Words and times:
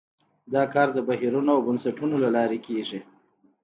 دا 0.53 0.63
کار 0.73 0.87
د 0.93 0.99
بهیرونو 1.07 1.49
او 1.55 1.61
بنسټونو 1.67 2.15
له 2.23 2.29
لارې 2.35 2.59
کیږي. 2.65 2.99